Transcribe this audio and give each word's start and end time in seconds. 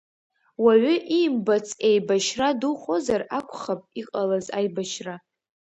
Уаҩы 0.63 0.95
иимбац 1.17 1.67
еибашьра 1.87 2.49
духозар 2.59 3.21
акәхап, 3.37 3.81
иҟалаз 3.99 4.47
аибашьра. 4.57 5.15